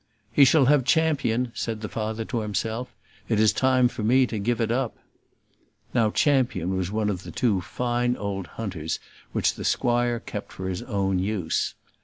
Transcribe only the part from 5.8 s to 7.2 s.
Now Champion was one